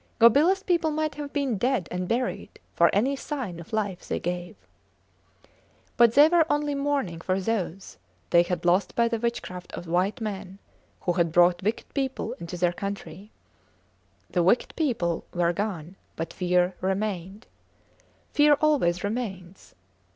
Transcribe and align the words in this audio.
Gobilas 0.17 0.63
people 0.65 0.89
might 0.89 1.13
have 1.13 1.31
been 1.31 1.59
dead 1.59 1.87
and 1.91 2.07
buried 2.07 2.57
for 2.73 2.89
any 2.91 3.15
sign 3.15 3.59
of 3.59 3.71
life 3.71 4.07
they 4.07 4.19
gave. 4.19 4.55
But 5.95 6.15
they 6.15 6.27
were 6.27 6.51
only 6.51 6.73
mourning 6.73 7.21
for 7.21 7.39
those 7.39 7.99
they 8.31 8.41
had 8.41 8.65
lost 8.65 8.95
by 8.95 9.07
the 9.07 9.19
witchcraft 9.19 9.71
of 9.73 9.85
white 9.85 10.19
men, 10.19 10.57
who 11.01 11.13
had 11.13 11.31
brought 11.31 11.61
wicked 11.61 11.93
people 11.93 12.33
into 12.39 12.57
their 12.57 12.73
country. 12.73 13.29
The 14.31 14.41
wicked 14.41 14.75
people 14.75 15.23
were 15.35 15.53
gone, 15.53 15.97
but 16.15 16.33
fear 16.33 16.73
remained. 16.81 17.45
Fear 18.33 18.53
always 18.59 19.03
remains. 19.03 19.75